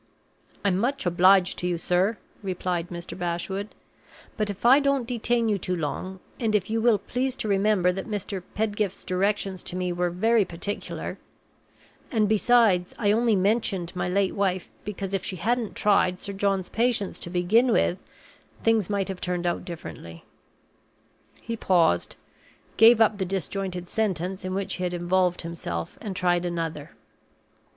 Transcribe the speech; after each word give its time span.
"I'm 0.65 0.79
much 0.79 1.05
obliged 1.05 1.59
to 1.59 1.67
you, 1.67 1.77
sir," 1.77 2.17
replied 2.41 2.87
Mr. 2.89 3.15
Bashwood. 3.15 3.75
"But 4.35 4.49
if 4.49 4.65
I 4.65 4.79
don't 4.79 5.07
detain 5.07 5.47
you 5.47 5.59
too 5.59 5.75
long, 5.75 6.19
and 6.39 6.55
if 6.55 6.71
you 6.71 6.81
will 6.81 6.97
please 6.97 7.35
to 7.35 7.47
remember 7.47 7.91
that 7.91 8.09
Mr. 8.09 8.41
Pedgift's 8.55 9.05
directions 9.05 9.61
to 9.61 9.75
me 9.75 9.93
were 9.93 10.09
very 10.09 10.43
particular 10.43 11.19
and, 12.11 12.27
besides, 12.27 12.95
I 12.97 13.11
only 13.11 13.35
mentioned 13.35 13.95
my 13.95 14.09
late 14.09 14.33
wife 14.33 14.69
because 14.85 15.13
if 15.13 15.23
she 15.23 15.35
hadn't 15.35 15.75
tried 15.75 16.19
Sir 16.19 16.33
John's 16.33 16.69
patience 16.69 17.19
to 17.19 17.29
begin 17.29 17.71
with, 17.71 17.99
things 18.63 18.89
might 18.89 19.07
have 19.07 19.21
turned 19.21 19.45
out 19.45 19.63
differently" 19.65 20.25
He 21.43 21.55
paused, 21.55 22.15
gave 22.75 23.01
up 23.01 23.19
the 23.19 23.23
disjointed 23.25 23.87
sentence 23.87 24.43
in 24.43 24.55
which 24.55 24.73
he 24.77 24.83
had 24.83 24.95
involved 24.95 25.41
himself, 25.41 25.99
and 26.01 26.15
tried 26.15 26.43
another. 26.43 26.95